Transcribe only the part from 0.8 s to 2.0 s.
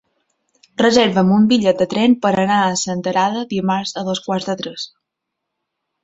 Reserva'm un bitllet de